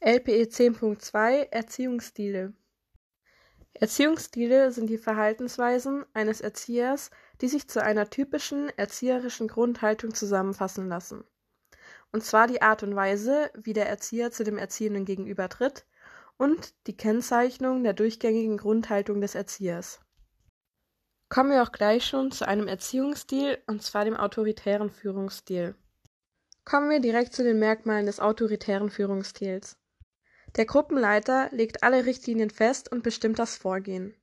LPE 0.00 0.44
10.2 0.44 1.50
Erziehungsstile 1.50 2.52
Erziehungsstile 3.74 4.70
sind 4.70 4.88
die 4.88 4.96
Verhaltensweisen 4.96 6.06
eines 6.14 6.40
Erziehers, 6.40 7.10
die 7.40 7.48
sich 7.48 7.68
zu 7.68 7.82
einer 7.82 8.08
typischen 8.08 8.68
erzieherischen 8.78 9.48
Grundhaltung 9.48 10.14
zusammenfassen 10.14 10.86
lassen. 10.86 11.24
Und 12.12 12.22
zwar 12.22 12.46
die 12.46 12.62
Art 12.62 12.84
und 12.84 12.94
Weise, 12.94 13.50
wie 13.54 13.72
der 13.72 13.88
Erzieher 13.88 14.30
zu 14.30 14.44
dem 14.44 14.56
Erziehenden 14.56 15.04
gegenübertritt 15.04 15.84
und 16.36 16.74
die 16.86 16.96
Kennzeichnung 16.96 17.82
der 17.82 17.92
durchgängigen 17.92 18.56
Grundhaltung 18.56 19.20
des 19.20 19.34
Erziehers. 19.34 19.98
Kommen 21.28 21.50
wir 21.50 21.64
auch 21.64 21.72
gleich 21.72 22.06
schon 22.06 22.30
zu 22.30 22.46
einem 22.46 22.68
Erziehungsstil, 22.68 23.58
und 23.66 23.82
zwar 23.82 24.04
dem 24.04 24.16
autoritären 24.16 24.90
Führungsstil. 24.90 25.74
Kommen 26.64 26.88
wir 26.88 27.00
direkt 27.00 27.32
zu 27.32 27.42
den 27.42 27.58
Merkmalen 27.58 28.06
des 28.06 28.20
autoritären 28.20 28.90
Führungsstils. 28.90 29.76
Der 30.56 30.64
Gruppenleiter 30.66 31.48
legt 31.52 31.82
alle 31.82 32.06
Richtlinien 32.06 32.50
fest 32.50 32.90
und 32.90 33.02
bestimmt 33.02 33.38
das 33.38 33.56
Vorgehen. 33.56 34.14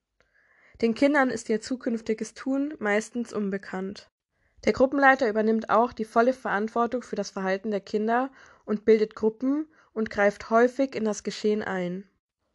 Den 0.82 0.94
Kindern 0.94 1.30
ist 1.30 1.50
ihr 1.50 1.62
zukünftiges 1.62 2.34
Tun 2.34 2.74
meistens 2.80 3.32
unbekannt. 3.32 4.10
Der 4.66 4.74
Gruppenleiter 4.74 5.30
übernimmt 5.30 5.70
auch 5.70 5.94
die 5.94 6.06
volle 6.06 6.34
Verantwortung 6.34 7.04
für 7.04 7.16
das 7.16 7.30
Verhalten 7.30 7.72
der 7.72 7.82
Kinder 7.82 8.32
und 8.66 8.84
bildet 8.84 9.16
Gruppen 9.16 9.68
und 9.94 10.10
greift 10.10 10.50
häufig 10.50 10.96
in 10.96 11.06
das 11.06 11.24
Geschehen 11.24 11.62
ein. 11.62 12.10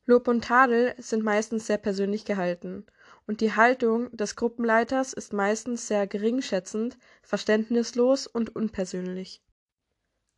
Lob 0.04 0.26
und 0.26 0.44
Tadel 0.44 0.94
sind 0.98 1.22
meistens 1.22 1.68
sehr 1.68 1.78
persönlich 1.78 2.24
gehalten, 2.24 2.84
und 3.26 3.40
die 3.40 3.54
Haltung 3.54 4.10
des 4.16 4.34
Gruppenleiters 4.34 5.12
ist 5.12 5.32
meistens 5.32 5.86
sehr 5.86 6.08
geringschätzend, 6.08 6.98
verständnislos 7.22 8.26
und 8.26 8.56
unpersönlich. 8.56 9.40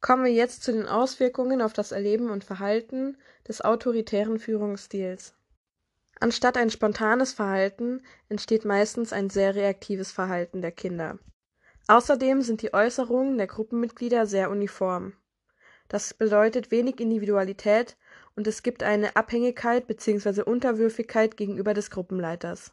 Kommen 0.02 0.24
wir 0.24 0.33
jetzt 0.33 0.65
zu 0.65 0.73
den 0.73 0.87
Auswirkungen 0.87 1.62
auf 1.62 1.73
das 1.73 1.92
Erleben 1.92 2.29
und 2.29 2.43
Verhalten 2.43 3.16
des 3.47 3.60
autoritären 3.60 4.41
Führungsstils. 4.41 5.37
Anstatt 6.18 6.57
ein 6.57 6.71
spontanes 6.71 7.32
Verhalten 7.32 8.02
entsteht 8.29 8.65
meistens 8.65 9.12
ein 9.12 9.30
sehr 9.30 9.54
reaktives 9.54 10.10
Verhalten 10.10 10.60
der 10.60 10.73
Kinder. 10.73 11.21
Außerdem 11.87 12.43
sind 12.43 12.62
die 12.62 12.74
Äußerungen 12.74 13.38
der 13.38 13.46
Gruppenmitglieder 13.46 14.27
sehr 14.27 14.51
uniform. 14.51 15.15
Das 15.87 16.15
bedeutet 16.15 16.73
wenig 16.73 16.99
Individualität 16.99 17.96
und 18.34 18.49
es 18.49 18.65
gibt 18.65 18.82
eine 18.82 19.15
Abhängigkeit 19.15 19.87
bzw. 19.87 20.43
Unterwürfigkeit 20.43 21.37
gegenüber 21.37 21.74
des 21.74 21.90
Gruppenleiters. 21.90 22.73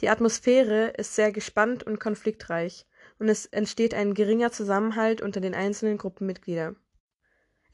Die 0.00 0.08
Atmosphäre 0.08 0.90
ist 0.90 1.16
sehr 1.16 1.32
gespannt 1.32 1.82
und 1.82 1.98
konfliktreich 1.98 2.86
und 3.18 3.28
es 3.28 3.46
entsteht 3.46 3.94
ein 3.94 4.14
geringer 4.14 4.52
Zusammenhalt 4.52 5.22
unter 5.22 5.40
den 5.40 5.54
einzelnen 5.54 5.98
Gruppenmitgliedern. 5.98 6.76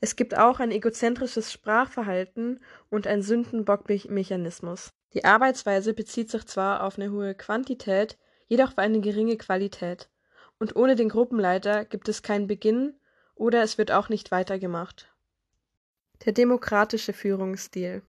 Es 0.00 0.16
gibt 0.16 0.36
auch 0.36 0.60
ein 0.60 0.70
egozentrisches 0.70 1.52
Sprachverhalten 1.52 2.60
und 2.88 3.06
ein 3.06 3.22
Sündenbockmechanismus. 3.22 4.92
Die 5.12 5.24
Arbeitsweise 5.24 5.92
bezieht 5.92 6.30
sich 6.30 6.46
zwar 6.46 6.84
auf 6.84 6.98
eine 6.98 7.11
hohe 7.11 7.34
Quantität, 7.34 8.16
jedoch 8.46 8.70
auf 8.70 8.78
eine 8.78 9.00
geringe 9.00 9.36
Qualität. 9.36 10.08
Und 10.58 10.77
ohne 10.77 10.94
den 10.94 11.08
Gruppenleiter 11.08 11.84
gibt 11.84 12.08
es 12.08 12.22
keinen 12.22 12.46
Beginn 12.46 12.94
oder 13.34 13.62
es 13.62 13.78
wird 13.78 13.92
auch 13.92 14.08
nicht 14.08 14.30
weitergemacht. 14.30 15.12
Der 16.24 16.33
demokratische 16.33 17.12
Führungsstil. 17.12 18.02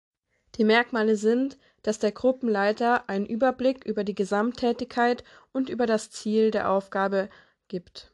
Die 0.56 0.64
Merkmale 0.64 1.16
sind, 1.16 1.58
dass 1.82 1.98
der 1.98 2.12
Gruppenleiter 2.12 3.08
einen 3.08 3.26
Überblick 3.26 3.84
über 3.84 4.04
die 4.04 4.14
Gesamttätigkeit 4.14 5.24
und 5.52 5.68
über 5.68 5.86
das 5.86 6.10
Ziel 6.10 6.50
der 6.50 6.70
Aufgabe 6.70 7.28
gibt. 7.68 8.12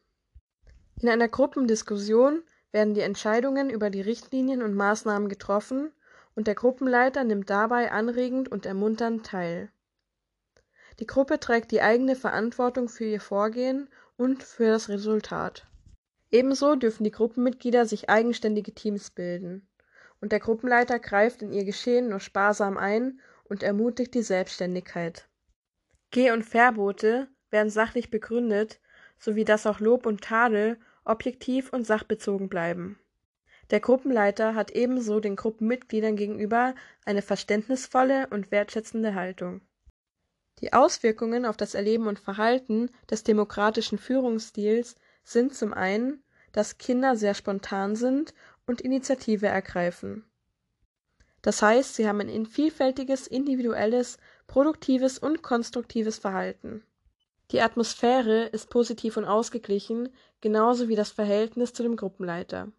In 1.01 1.09
einer 1.09 1.29
Gruppendiskussion 1.29 2.43
werden 2.73 2.95
die 2.95 3.01
Entscheidungen 3.01 3.71
über 3.71 3.91
die 3.91 4.01
Richtlinien 4.01 4.63
und 4.63 4.75
Maßnahmen 4.75 5.29
getroffen 5.29 5.93
und 6.35 6.47
der 6.47 6.55
Gruppenleiter 6.55 7.25
nimmt 7.25 7.51
dabei 7.51 7.91
anregend 7.91 8.51
und 8.51 8.67
ermunternd 8.67 9.27
teil. 9.27 9.71
Die 11.01 11.07
Gruppe 11.07 11.41
trägt 11.41 11.73
die 11.73 11.83
eigene 11.83 12.17
Verantwortung 12.17 12.89
für 12.89 13.05
ihr 13.05 13.21
Vorgehen 13.21 13.89
und 14.17 14.43
für 14.43 14.69
das 14.69 14.89
Resultat. 14.89 15.67
Ebenso 16.31 16.75
dürfen 16.75 17.05
die 17.05 17.11
Gruppenmitglieder 17.11 17.87
sich 17.87 18.09
eigenständige 18.09 18.73
Teams 18.73 19.11
bilden, 19.11 19.67
und 20.21 20.33
der 20.33 20.41
Gruppenleiter 20.41 20.99
greift 20.99 21.43
in 21.43 21.53
ihr 21.53 21.65
Geschehen 21.65 22.09
nur 22.09 22.21
sparsam 22.21 22.79
ein 22.79 23.21
und 23.49 23.63
ermutigt 23.63 24.15
die 24.15 24.23
Selbstständigkeit. 24.23 25.29
Geh- 26.11 26.31
und 26.31 26.45
Verbote 26.45 27.29
werden 27.51 27.71
sachlich 27.71 28.11
begründet, 28.11 28.81
sowie 29.19 29.45
dass 29.45 29.67
auch 29.67 29.81
Lob 29.81 30.07
und 30.07 30.23
Tadel 30.23 30.79
objektiv 31.05 31.73
und 31.73 31.87
sachbezogen 31.87 32.49
bleiben. 32.49 32.99
Der 33.71 33.81
Gruppenleiter 33.81 34.55
hat 34.55 34.71
ebenso 34.71 35.19
den 35.19 35.37
Gruppenmitgliedern 35.37 36.17
gegenüber 36.17 36.75
eine 37.05 37.23
verständnisvolle 37.23 38.29
und 38.29 38.51
wertschätzende 38.51 39.15
Haltung. 39.15 39.61
Die 40.61 40.73
Auswirkungen 40.73 41.45
auf 41.45 41.57
das 41.57 41.75
Erleben 41.75 42.07
und 42.07 42.19
Verhalten 42.19 42.91
des 43.11 43.25
demokratischen 43.25 43.99
Führungsstils 43.99 44.95
sind 45.23 45.55
zum 45.55 45.75
einen, 45.75 46.23
dass 46.53 46.79
Kinder 46.79 47.17
sehr 47.17 47.35
spontan 47.35 47.97
sind 47.97 48.33
und 48.67 48.81
Initiative 48.81 49.47
ergreifen. 49.47 50.25
Das 51.47 51.63
heißt, 51.63 51.95
sie 51.95 52.09
haben 52.09 52.19
ein 52.19 52.45
vielfältiges, 52.45 53.29
individuelles, 53.29 54.19
produktives 54.49 55.17
und 55.17 55.43
konstruktives 55.43 56.19
Verhalten. 56.19 56.83
Die 57.53 57.61
Atmosphäre 57.61 58.47
ist 58.47 58.69
positiv 58.69 59.17
und 59.17 59.27
ausgeglichen, 59.27 60.09
genauso 60.41 60.89
wie 60.89 60.97
das 60.97 61.13
Verhältnis 61.13 61.73
zu 61.73 61.85
dem 61.85 61.95
Gruppenleiter. 61.95 62.73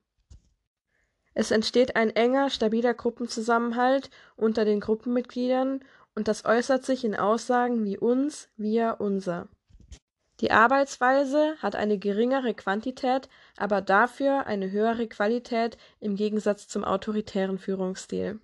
Es 1.34 1.52
entsteht 1.52 1.96
ein 1.96 2.10
enger, 2.10 2.50
stabiler 2.50 2.94
Gruppenzusammenhalt 2.94 4.10
unter 4.36 4.66
den 4.66 4.82
Gruppenmitgliedern 4.82 5.80
und 6.14 6.28
das 6.28 6.44
äußert 6.44 6.84
sich 6.84 7.06
in 7.06 7.16
Aussagen 7.16 7.86
wie 7.86 7.98
uns, 7.98 8.50
wir, 8.58 8.98
unser. 9.00 9.48
Die 10.42 10.52
Arbeitsweise 10.52 11.56
hat 11.60 11.78
eine 11.78 11.98
geringere 11.98 12.54
Quantität, 12.54 13.30
aber 13.56 13.80
dafür 13.80 14.46
eine 14.46 14.72
höhere 14.72 15.08
Qualität 15.08 15.78
im 16.02 16.18
Gegensatz 16.18 16.68
zum 16.68 16.84
autoritären 16.84 17.60
Führungsstil. 17.60 18.42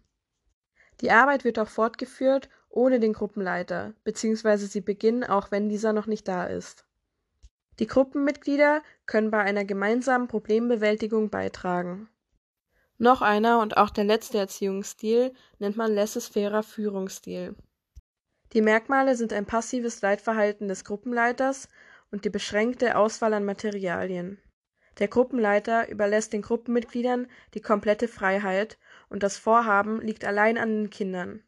Die 1.03 1.11
Arbeit 1.11 1.43
wird 1.43 1.59
auch 1.59 1.67
fortgeführt 1.67 2.49
ohne 2.69 3.01
den 3.01 3.11
Gruppenleiter, 3.11 3.93
beziehungsweise 4.05 4.67
sie 4.67 4.79
beginnen 4.79 5.25
auch 5.25 5.51
wenn 5.51 5.67
dieser 5.67 5.91
noch 5.91 6.07
nicht 6.07 6.27
da 6.29 6.45
ist. 6.45 6.85
Die 7.79 7.87
Gruppenmitglieder 7.87 8.81
können 9.05 9.29
bei 9.29 9.39
einer 9.39 9.65
gemeinsamen 9.65 10.29
Problembewältigung 10.29 11.29
beitragen. 11.29 12.07
Noch 12.97 13.21
einer 13.21 13.59
und 13.59 13.75
auch 13.75 13.89
der 13.89 14.05
letzte 14.05 14.37
Erziehungsstil 14.37 15.33
nennt 15.59 15.75
man 15.75 15.93
laissez-faire 15.93 16.63
Führungsstil. 16.63 17.55
Die 18.53 18.61
Merkmale 18.61 19.17
sind 19.17 19.33
ein 19.33 19.45
passives 19.45 20.01
Leitverhalten 20.01 20.69
des 20.69 20.85
Gruppenleiters 20.85 21.67
und 22.11 22.23
die 22.23 22.29
beschränkte 22.29 22.95
Auswahl 22.95 23.33
an 23.33 23.43
Materialien. 23.43 24.39
Der 24.99 25.09
Gruppenleiter 25.09 25.89
überlässt 25.89 26.31
den 26.31 26.43
Gruppenmitgliedern 26.43 27.27
die 27.55 27.61
komplette 27.61 28.07
Freiheit 28.07 28.77
und 29.13 29.21
das 29.21 29.37
Vorhaben 29.37 30.01
liegt 30.01 30.25
allein 30.25 30.57
an 30.57 30.69
den 30.69 30.89
Kindern. 30.89 31.43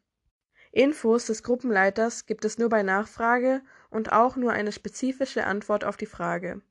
Infos 0.70 1.26
des 1.26 1.42
Gruppenleiters 1.42 2.24
gibt 2.24 2.44
es 2.44 2.58
nur 2.58 2.68
bei 2.68 2.84
Nachfrage 2.84 3.60
und 3.90 4.12
auch 4.12 4.36
nur 4.36 4.52
eine 4.52 4.70
spezifische 4.70 5.44
Antwort 5.44 5.84
auf 5.84 5.96
die 5.96 6.06
Frage. 6.06 6.62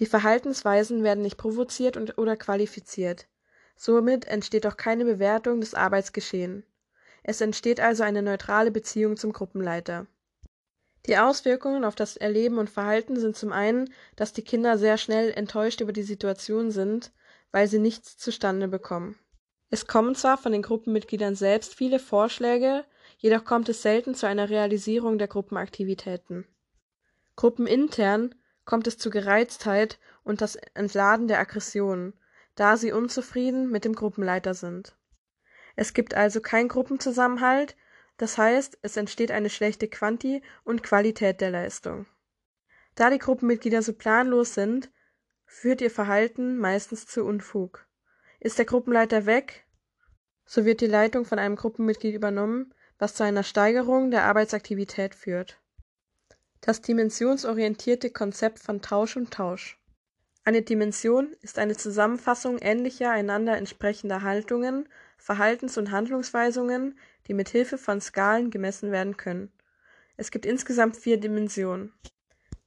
Die 0.00 0.06
Verhaltensweisen 0.06 1.04
werden 1.04 1.22
nicht 1.22 1.36
provoziert 1.36 1.96
und 1.96 2.18
oder 2.18 2.36
qualifiziert. 2.36 3.28
Somit 3.76 4.24
entsteht 4.24 4.66
auch 4.66 4.76
keine 4.76 5.04
Bewertung 5.04 5.60
des 5.60 5.74
Arbeitsgeschehen. 5.74 6.64
Es 7.22 7.40
entsteht 7.40 7.78
also 7.78 8.02
eine 8.02 8.22
neutrale 8.22 8.72
Beziehung 8.72 9.16
zum 9.16 9.32
Gruppenleiter. 9.32 10.08
Die 11.06 11.18
Auswirkungen 11.18 11.84
auf 11.84 11.94
das 11.94 12.16
Erleben 12.16 12.58
und 12.58 12.68
Verhalten 12.68 13.16
sind 13.16 13.36
zum 13.36 13.52
einen, 13.52 13.92
dass 14.16 14.32
die 14.32 14.42
Kinder 14.42 14.76
sehr 14.76 14.98
schnell 14.98 15.30
enttäuscht 15.30 15.80
über 15.80 15.92
die 15.92 16.02
Situation 16.02 16.72
sind, 16.72 17.12
weil 17.52 17.68
sie 17.68 17.78
nichts 17.78 18.18
zustande 18.18 18.66
bekommen. 18.66 19.16
Es 19.72 19.86
kommen 19.86 20.14
zwar 20.14 20.36
von 20.36 20.52
den 20.52 20.60
Gruppenmitgliedern 20.60 21.34
selbst 21.34 21.74
viele 21.74 21.98
Vorschläge, 21.98 22.84
jedoch 23.16 23.46
kommt 23.46 23.70
es 23.70 23.80
selten 23.80 24.14
zu 24.14 24.26
einer 24.26 24.50
Realisierung 24.50 25.16
der 25.16 25.28
Gruppenaktivitäten. 25.28 26.46
Gruppenintern 27.36 28.34
kommt 28.66 28.86
es 28.86 28.98
zu 28.98 29.08
Gereiztheit 29.08 29.98
und 30.24 30.42
das 30.42 30.56
Entladen 30.74 31.26
der 31.26 31.38
Aggressionen, 31.38 32.12
da 32.54 32.76
sie 32.76 32.92
unzufrieden 32.92 33.70
mit 33.70 33.86
dem 33.86 33.94
Gruppenleiter 33.94 34.52
sind. 34.52 34.94
Es 35.74 35.94
gibt 35.94 36.12
also 36.12 36.42
keinen 36.42 36.68
Gruppenzusammenhalt, 36.68 37.74
das 38.18 38.36
heißt, 38.36 38.78
es 38.82 38.98
entsteht 38.98 39.30
eine 39.30 39.48
schlechte 39.48 39.88
Quanti 39.88 40.42
und 40.64 40.82
Qualität 40.82 41.40
der 41.40 41.50
Leistung. 41.50 42.04
Da 42.94 43.08
die 43.08 43.18
Gruppenmitglieder 43.18 43.80
so 43.80 43.94
planlos 43.94 44.52
sind, 44.52 44.90
führt 45.46 45.80
ihr 45.80 45.90
Verhalten 45.90 46.58
meistens 46.58 47.06
zu 47.06 47.24
Unfug. 47.24 47.86
Ist 48.44 48.58
der 48.58 48.64
Gruppenleiter 48.64 49.24
weg, 49.24 49.64
so 50.46 50.64
wird 50.64 50.80
die 50.80 50.88
Leitung 50.88 51.24
von 51.24 51.38
einem 51.38 51.54
Gruppenmitglied 51.54 52.12
übernommen, 52.12 52.74
was 52.98 53.14
zu 53.14 53.22
einer 53.22 53.44
Steigerung 53.44 54.10
der 54.10 54.24
Arbeitsaktivität 54.24 55.14
führt. 55.14 55.60
Das 56.60 56.80
dimensionsorientierte 56.80 58.10
Konzept 58.10 58.58
von 58.58 58.82
Tausch 58.82 59.16
und 59.16 59.32
Tausch. 59.32 59.78
Eine 60.42 60.62
Dimension 60.62 61.36
ist 61.40 61.60
eine 61.60 61.76
Zusammenfassung 61.76 62.58
ähnlicher 62.58 63.12
einander 63.12 63.56
entsprechender 63.56 64.22
Haltungen, 64.22 64.88
Verhaltens 65.18 65.78
und 65.78 65.92
Handlungsweisungen, 65.92 66.98
die 67.28 67.34
mit 67.34 67.48
Hilfe 67.48 67.78
von 67.78 68.00
Skalen 68.00 68.50
gemessen 68.50 68.90
werden 68.90 69.16
können. 69.16 69.52
Es 70.16 70.32
gibt 70.32 70.46
insgesamt 70.46 70.96
vier 70.96 71.20
Dimensionen. 71.20 71.92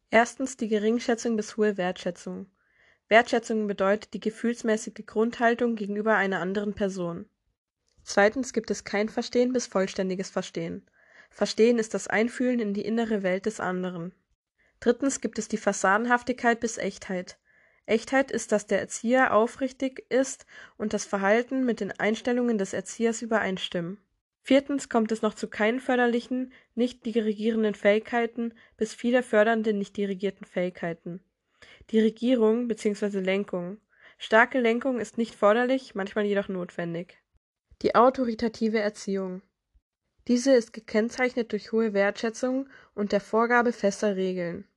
Erstens 0.10 0.56
die 0.56 0.70
Geringschätzung 0.70 1.36
bis 1.36 1.58
hohe 1.58 1.76
Wertschätzung. 1.76 2.50
Wertschätzung 3.08 3.68
bedeutet 3.68 4.14
die 4.14 4.20
gefühlsmäßige 4.20 5.06
Grundhaltung 5.06 5.76
gegenüber 5.76 6.16
einer 6.16 6.40
anderen 6.40 6.74
Person. 6.74 7.30
Zweitens 8.04 8.52
gibt 8.54 8.72
es 8.72 8.84
kein 8.84 9.10
Verstehen 9.10 9.54
bis 9.54 9.68
vollständiges 9.68 10.30
Verstehen. 10.30 10.88
Verstehen 11.30 11.80
ist 11.80 11.94
das 11.94 12.08
Einfühlen 12.08 12.60
in 12.60 12.74
die 12.74 12.86
innere 12.86 13.24
Welt 13.24 13.46
des 13.46 13.60
anderen. 13.60 14.14
Drittens 14.80 15.22
gibt 15.22 15.38
es 15.38 15.48
die 15.48 15.58
Fassadenhaftigkeit 15.58 16.60
bis 16.60 16.78
Echtheit. 16.78 17.38
Echtheit 17.86 18.32
ist, 18.32 18.52
dass 18.52 18.66
der 18.66 18.80
Erzieher 18.80 19.34
aufrichtig 19.34 20.06
ist 20.10 20.46
und 20.78 20.94
das 20.94 21.06
Verhalten 21.06 21.66
mit 21.66 21.80
den 21.80 21.92
Einstellungen 21.92 22.58
des 22.58 22.74
Erziehers 22.74 23.22
übereinstimmen. 23.22 24.00
Viertens 24.42 24.90
kommt 24.90 25.12
es 25.12 25.22
noch 25.22 25.34
zu 25.34 25.48
keinen 25.48 25.80
förderlichen, 25.80 26.54
nicht 26.76 27.06
dirigierenden 27.06 27.76
Fähigkeiten 27.76 28.54
bis 28.78 28.94
viele 28.94 29.24
fördernde, 29.24 29.74
nicht 29.74 29.98
dirigierten 29.98 30.46
Fähigkeiten. 30.46 31.20
Dirigierung 31.92 32.68
bzw. 32.68 33.20
Lenkung. 33.20 33.80
Starke 34.18 34.60
Lenkung 34.60 35.00
ist 35.00 35.18
nicht 35.18 35.36
forderlich, 35.36 35.96
manchmal 35.96 36.26
jedoch 36.26 36.48
notwendig. 36.48 37.22
Die 37.82 37.96
autoritative 37.96 38.80
Erziehung. 38.80 39.42
Diese 40.28 40.54
ist 40.54 40.74
gekennzeichnet 40.74 41.52
durch 41.52 41.72
hohe 41.72 41.94
Wertschätzung 41.94 42.68
und 42.96 43.12
der 43.12 43.22
Vorgabe 43.22 43.72
fester 43.72 44.16
Regeln. 44.16 44.68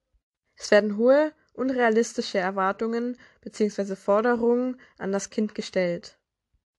Es 0.56 0.70
werden 0.70 0.96
hohe, 0.96 1.32
unrealistische 1.54 2.38
Erwartungen 2.38 3.16
bzw. 3.40 3.96
Forderungen 3.96 4.80
an 4.98 5.12
das 5.12 5.30
Kind 5.30 5.54
gestellt. 5.54 6.18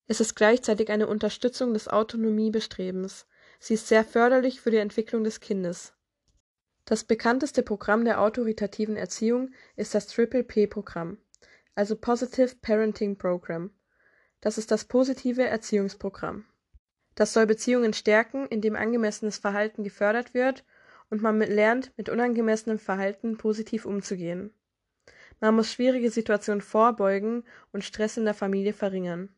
Es 0.08 0.20
ist 0.20 0.36
gleichzeitig 0.36 0.90
eine 0.90 1.08
Unterstützung 1.08 1.74
des 1.74 1.88
Autonomiebestrebens. 1.88 3.28
Sie 3.60 3.76
ist 3.76 3.88
sehr 3.88 4.04
förderlich 4.04 4.62
für 4.62 4.72
die 4.72 4.78
Entwicklung 4.78 5.24
des 5.24 5.40
Kindes. 5.40 5.94
Das 6.90 7.04
bekannteste 7.04 7.62
Programm 7.62 8.04
der 8.04 8.20
autoritativen 8.20 8.98
Erziehung 8.98 9.52
ist 9.76 9.94
das 9.94 10.08
Triple-P-Programm, 10.08 11.20
also 11.76 11.96
Positive 11.96 12.56
Parenting 12.64 13.16
Program. 13.16 13.70
Das 14.42 14.58
ist 14.58 14.72
das 14.72 14.86
positive 14.86 15.44
Erziehungsprogramm. 15.44 16.46
Das 17.14 17.32
soll 17.32 17.46
Beziehungen 17.46 17.94
stärken, 17.94 18.48
indem 18.48 18.76
angemessenes 18.76 19.38
Verhalten 19.38 19.84
gefördert 19.84 20.34
wird 20.34 20.66
und 21.12 21.22
man 21.22 21.38
lernt, 21.38 21.96
mit 21.96 22.10
unangemessenem 22.10 22.80
Verhalten 22.80 23.38
positiv 23.38 23.86
umzugehen. 23.86 24.52
Man 25.40 25.54
muss 25.54 25.72
schwierige 25.72 26.10
Situationen 26.10 26.62
vorbeugen 26.62 27.44
und 27.72 27.84
Stress 27.84 28.18
in 28.18 28.26
der 28.26 28.34
Familie 28.34 28.74
verringern. 28.74 29.30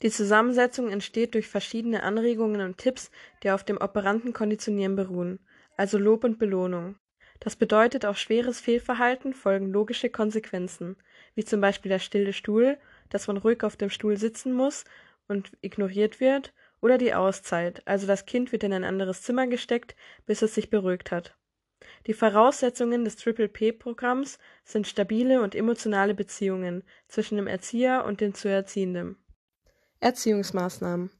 Die 0.00 0.10
Zusammensetzung 0.10 0.88
entsteht 0.88 1.34
durch 1.34 1.46
verschiedene 1.46 2.04
Anregungen 2.04 2.62
und 2.62 2.78
Tipps, 2.78 3.10
die 3.42 3.50
auf 3.50 3.64
dem 3.64 3.76
operanten 3.76 4.32
Konditionieren 4.32 4.96
beruhen, 4.96 5.40
also 5.76 5.98
Lob 5.98 6.24
und 6.24 6.38
Belohnung. 6.38 6.96
Das 7.40 7.56
bedeutet, 7.56 8.06
auf 8.06 8.18
schweres 8.18 8.60
Fehlverhalten 8.60 9.34
folgen 9.34 9.70
logische 9.70 10.08
Konsequenzen, 10.08 10.96
wie 11.34 11.44
zum 11.44 11.60
Beispiel 11.60 11.90
der 11.90 11.98
stille 11.98 12.32
Stuhl, 12.32 12.78
dass 13.10 13.26
man 13.26 13.36
ruhig 13.36 13.62
auf 13.62 13.76
dem 13.76 13.90
Stuhl 13.90 14.16
sitzen 14.16 14.52
muss 14.52 14.84
und 15.28 15.52
ignoriert 15.60 16.20
wird, 16.20 16.52
oder 16.80 16.98
die 16.98 17.14
Auszeit, 17.14 17.82
also 17.86 18.06
das 18.06 18.26
Kind 18.26 18.52
wird 18.52 18.62
in 18.62 18.72
ein 18.72 18.84
anderes 18.84 19.22
Zimmer 19.22 19.46
gesteckt, 19.46 19.96
bis 20.26 20.42
es 20.42 20.54
sich 20.54 20.70
beruhigt 20.70 21.10
hat. 21.10 21.34
Die 22.06 22.14
Voraussetzungen 22.14 23.04
des 23.04 23.16
Triple-P-Programms 23.16 24.38
sind 24.64 24.86
stabile 24.86 25.42
und 25.42 25.54
emotionale 25.54 26.14
Beziehungen 26.14 26.84
zwischen 27.08 27.36
dem 27.36 27.46
Erzieher 27.46 28.04
und 28.04 28.20
dem 28.20 28.34
zu 28.34 28.48
Erziehenden. 28.48 29.16
Erziehungsmaßnahmen. 30.00 31.10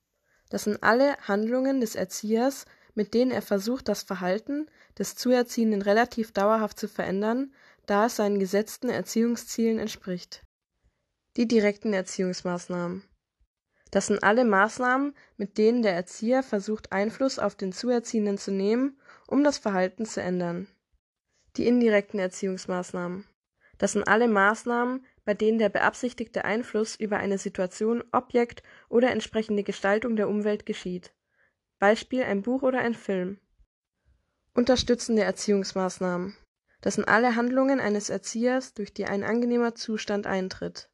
Das 0.51 0.65
sind 0.65 0.83
alle 0.83 1.17
Handlungen 1.19 1.81
des 1.81 1.97
Erziehers, 1.97 2.67
mit 2.97 3.15
denen 3.15 3.31
er 3.31 3.43
versucht, 3.43 3.89
das 3.89 4.03
Verhalten 4.03 4.67
des 4.99 5.15
Zuerziehenden 5.15 5.83
relativ 5.83 6.33
dauerhaft 6.33 6.81
zu 6.81 6.89
verändern, 6.89 7.53
da 7.85 8.07
es 8.07 8.17
seinen 8.17 8.41
gesetzten 8.41 8.89
Erziehungszielen 8.89 9.79
entspricht. 9.79 10.43
Die 11.37 11.47
direkten 11.47 11.93
Erziehungsmaßnahmen. 11.93 13.05
Das 13.91 14.09
sind 14.09 14.25
alle 14.25 14.45
Maßnahmen, 14.45 15.15
mit 15.37 15.59
denen 15.59 15.83
der 15.83 15.95
Erzieher 15.95 16.43
versucht, 16.43 16.91
Einfluss 16.91 17.39
auf 17.39 17.55
den 17.55 17.73
Zuerziehenden 17.73 18.39
zu 18.39 18.51
nehmen, 18.51 18.99
um 19.29 19.45
das 19.45 19.59
Verhalten 19.59 20.07
zu 20.07 20.21
ändern. 20.21 20.67
Die 21.57 21.67
indirekten 21.67 22.19
Erziehungsmaßnahmen. 22.19 23.27
Das 23.79 23.93
sind 23.93 24.09
alle 24.09 24.27
Maßnahmen, 24.27 25.05
bei 25.25 25.35
denen 25.35 25.59
der 25.59 25.69
beabsichtigte 25.69 26.45
Einfluss 26.45 26.97
über 26.97 27.19
eine 27.19 27.37
Situation, 27.37 28.03
Objekt 28.11 28.63
oder 28.89 29.11
entsprechende 29.11 29.63
Gestaltung 29.63 30.17
der 30.17 30.29
Umwelt 30.29 30.65
geschieht. 30.65 31.13
Beispiel 31.79 32.23
ein 32.23 32.41
Buch 32.41 32.63
oder 32.63 32.79
ein 32.79 32.95
Film. 32.95 33.39
Unterstützende 34.55 35.23
Erziehungsmaßnahmen. 35.23 36.35
Das 36.81 36.95
sind 36.95 37.07
alle 37.07 37.37
Handlungen 37.37 37.81
eines 37.81 38.09
Erziehers, 38.09 38.73
durch 38.73 38.95
die 38.95 39.05
ein 39.05 39.23
angenehmer 39.23 39.75
Zustand 39.75 40.27
eintritt. 40.27 40.89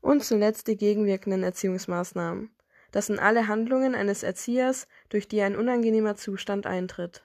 Und 0.00 0.22
zuletzt 0.22 0.68
die 0.68 0.76
gegenwirkenden 0.76 1.42
Erziehungsmaßnahmen. 1.42 2.54
Das 2.92 3.06
sind 3.06 3.18
alle 3.18 3.48
Handlungen 3.48 3.96
eines 3.96 4.22
Erziehers, 4.22 4.86
durch 5.08 5.26
die 5.26 5.42
ein 5.42 5.56
unangenehmer 5.56 6.14
Zustand 6.14 6.64
eintritt. 6.64 7.24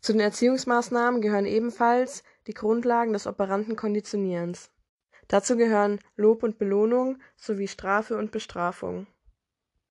Zu 0.00 0.12
den 0.12 0.20
Erziehungsmaßnahmen 0.20 1.20
gehören 1.20 1.46
ebenfalls 1.46 2.24
die 2.48 2.54
Grundlagen 2.54 3.12
des 3.12 3.28
operanten 3.28 3.76
Konditionierens. 3.76 4.72
Dazu 5.28 5.56
gehören 5.56 6.00
Lob 6.16 6.42
und 6.42 6.58
Belohnung 6.58 7.18
sowie 7.36 7.68
Strafe 7.68 8.16
und 8.16 8.32
Bestrafung 8.32 9.06